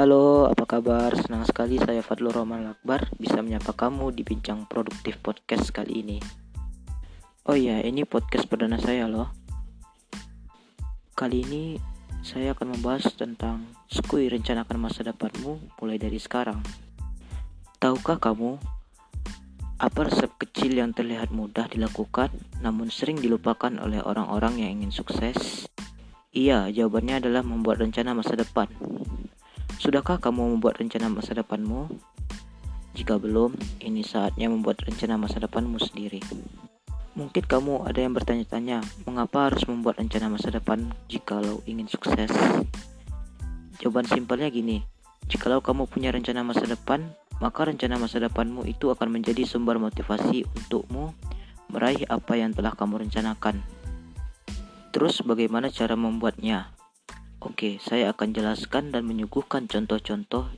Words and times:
Halo, 0.00 0.48
apa 0.48 0.64
kabar? 0.64 1.12
Senang 1.12 1.44
sekali 1.44 1.76
saya 1.76 2.00
Fadlur 2.00 2.32
Roman 2.32 2.72
Akbar 2.72 3.12
bisa 3.20 3.44
menyapa 3.44 3.76
kamu 3.76 4.16
di 4.16 4.24
Bincang 4.24 4.64
Produktif 4.64 5.20
Podcast 5.20 5.76
kali 5.76 6.00
ini. 6.00 6.16
Oh 7.44 7.52
iya, 7.52 7.84
ini 7.84 8.08
podcast 8.08 8.48
perdana 8.48 8.80
saya 8.80 9.04
loh. 9.04 9.28
Kali 11.12 11.44
ini 11.44 11.76
saya 12.24 12.56
akan 12.56 12.80
membahas 12.80 13.12
tentang 13.12 13.76
skui 13.92 14.32
rencanakan 14.32 14.80
masa 14.80 15.04
depanmu 15.04 15.76
mulai 15.84 16.00
dari 16.00 16.16
sekarang. 16.16 16.64
Tahukah 17.76 18.16
kamu 18.16 18.56
apa 19.84 20.00
resep 20.08 20.32
kecil 20.40 20.80
yang 20.80 20.96
terlihat 20.96 21.28
mudah 21.28 21.68
dilakukan 21.68 22.32
namun 22.64 22.88
sering 22.88 23.20
dilupakan 23.20 23.76
oleh 23.76 24.00
orang-orang 24.00 24.64
yang 24.64 24.80
ingin 24.80 24.96
sukses? 24.96 25.68
Iya, 26.32 26.72
jawabannya 26.72 27.20
adalah 27.20 27.44
membuat 27.44 27.84
rencana 27.84 28.16
masa 28.16 28.32
depan. 28.32 28.72
Sudahkah 29.80 30.20
kamu 30.20 30.60
membuat 30.60 30.76
rencana 30.76 31.08
masa 31.08 31.32
depanmu? 31.32 31.88
Jika 32.92 33.16
belum, 33.16 33.56
ini 33.80 34.04
saatnya 34.04 34.52
membuat 34.52 34.84
rencana 34.84 35.16
masa 35.16 35.40
depanmu 35.40 35.80
sendiri. 35.80 36.20
Mungkin 37.16 37.48
kamu 37.48 37.88
ada 37.88 38.04
yang 38.04 38.12
bertanya-tanya, 38.12 38.84
mengapa 39.08 39.48
harus 39.48 39.64
membuat 39.64 39.96
rencana 39.96 40.36
masa 40.36 40.52
depan 40.52 40.92
jikalau 41.08 41.64
ingin 41.64 41.88
sukses? 41.88 42.28
Jawaban 43.80 44.04
simpelnya 44.04 44.52
gini, 44.52 44.84
jikalau 45.32 45.64
kamu 45.64 45.88
punya 45.88 46.12
rencana 46.12 46.44
masa 46.44 46.68
depan, 46.68 47.16
maka 47.40 47.64
rencana 47.64 47.96
masa 47.96 48.20
depanmu 48.20 48.68
itu 48.68 48.92
akan 48.92 49.08
menjadi 49.08 49.48
sumber 49.48 49.80
motivasi 49.80 50.44
untukmu 50.44 51.16
meraih 51.72 52.04
apa 52.12 52.36
yang 52.36 52.52
telah 52.52 52.76
kamu 52.76 53.08
rencanakan. 53.08 53.64
Terus 54.92 55.24
bagaimana 55.24 55.72
cara 55.72 55.96
membuatnya? 55.96 56.68
Oke, 57.40 57.80
saya 57.80 58.12
akan 58.12 58.36
jelaskan 58.36 58.92
dan 58.92 59.08
menyuguhkan 59.08 59.64
contoh-contoh 59.64 60.52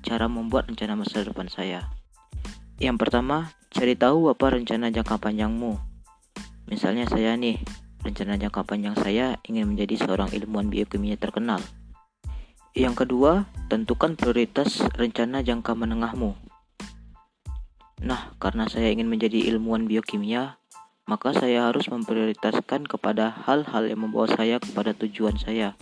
cara 0.00 0.24
membuat 0.24 0.72
rencana 0.72 0.96
masa 0.96 1.20
depan 1.20 1.52
saya. 1.52 1.92
Yang 2.80 2.96
pertama, 2.96 3.52
cari 3.68 3.92
tahu 3.92 4.32
apa 4.32 4.56
rencana 4.56 4.88
jangka 4.88 5.20
panjangmu. 5.20 5.76
Misalnya 6.64 7.04
saya 7.12 7.36
nih, 7.36 7.60
rencana 8.00 8.40
jangka 8.40 8.64
panjang 8.64 8.96
saya 8.96 9.36
ingin 9.44 9.76
menjadi 9.76 10.00
seorang 10.00 10.32
ilmuwan 10.32 10.72
biokimia 10.72 11.20
terkenal. 11.20 11.60
Yang 12.72 13.04
kedua, 13.04 13.44
tentukan 13.68 14.16
prioritas 14.16 14.80
rencana 14.96 15.44
jangka 15.44 15.76
menengahmu. 15.76 16.40
Nah, 18.00 18.32
karena 18.40 18.64
saya 18.72 18.88
ingin 18.88 19.12
menjadi 19.12 19.44
ilmuwan 19.52 19.84
biokimia, 19.84 20.56
maka 21.04 21.36
saya 21.36 21.68
harus 21.68 21.84
memprioritaskan 21.92 22.88
kepada 22.88 23.28
hal-hal 23.44 23.92
yang 23.92 24.08
membawa 24.08 24.24
saya 24.24 24.56
kepada 24.56 24.96
tujuan 24.96 25.36
saya 25.36 25.76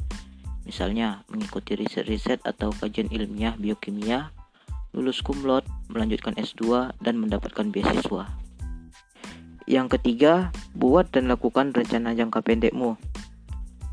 Misalnya, 0.63 1.27
mengikuti 1.27 1.75
riset-riset 1.75 2.43
atau 2.47 2.71
kajian 2.71 3.11
ilmiah 3.11 3.59
biokimia, 3.59 4.31
lulus 4.95 5.25
kumlot, 5.25 5.67
melanjutkan 5.91 6.39
S2, 6.39 6.95
dan 7.03 7.19
mendapatkan 7.19 7.73
beasiswa. 7.73 8.31
Yang 9.67 9.99
ketiga, 9.99 10.55
buat 10.75 11.11
dan 11.11 11.31
lakukan 11.31 11.75
rencana 11.75 12.15
jangka 12.15 12.43
pendekmu. 12.43 12.99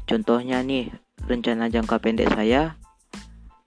Contohnya 0.10 0.62
nih, 0.66 0.90
rencana 1.30 1.70
jangka 1.70 2.02
pendek 2.02 2.34
saya 2.34 2.78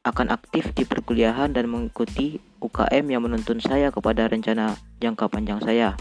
akan 0.02 0.34
aktif 0.34 0.74
di 0.74 0.82
perkuliahan 0.82 1.54
dan 1.54 1.70
mengikuti 1.70 2.42
UKM 2.58 3.06
yang 3.06 3.22
menuntun 3.22 3.62
saya 3.62 3.94
kepada 3.94 4.26
rencana 4.26 4.74
jangka 4.98 5.30
panjang 5.30 5.62
saya, 5.62 5.94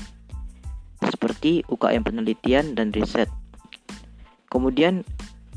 seperti 1.06 1.62
UKM 1.70 2.02
penelitian 2.02 2.74
dan 2.74 2.90
riset. 2.90 3.30
Kemudian 4.50 5.06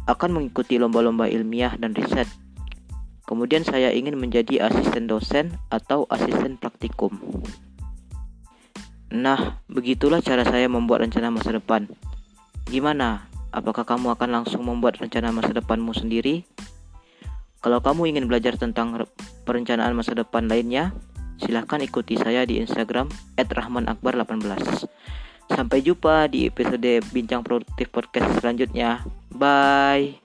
akan 0.04 0.30
mengikuti 0.36 0.76
lomba-lomba 0.76 1.28
ilmiah 1.28 1.76
dan 1.80 1.96
riset. 1.96 2.28
Kemudian 3.24 3.64
saya 3.64 3.88
ingin 3.88 4.20
menjadi 4.20 4.68
asisten 4.68 5.08
dosen 5.08 5.56
atau 5.72 6.04
asisten 6.12 6.60
praktikum. 6.60 7.16
Nah, 9.14 9.62
begitulah 9.70 10.20
cara 10.20 10.44
saya 10.44 10.68
membuat 10.68 11.08
rencana 11.08 11.32
masa 11.32 11.56
depan. 11.56 11.88
Gimana? 12.68 13.30
Apakah 13.54 13.86
kamu 13.86 14.18
akan 14.18 14.42
langsung 14.42 14.66
membuat 14.66 14.98
rencana 14.98 15.30
masa 15.30 15.54
depanmu 15.54 15.94
sendiri? 15.94 16.42
Kalau 17.64 17.80
kamu 17.80 18.12
ingin 18.12 18.28
belajar 18.28 18.60
tentang 18.60 19.08
perencanaan 19.48 19.96
masa 19.96 20.12
depan 20.12 20.50
lainnya, 20.50 20.92
silahkan 21.40 21.80
ikuti 21.80 22.18
saya 22.18 22.44
di 22.44 22.60
Instagram 22.60 23.08
@rahmanakbar18. 23.40 24.84
Sampai 25.48 25.80
jumpa 25.80 26.28
di 26.28 26.50
episode 26.50 27.00
Bincang 27.14 27.40
Produktif 27.40 27.88
Podcast 27.88 28.42
selanjutnya. 28.42 29.06
Bye. 29.34 30.20